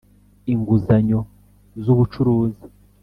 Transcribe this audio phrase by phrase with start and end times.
[0.53, 1.19] inguzanyo
[1.83, 2.63] z'ubucuruzi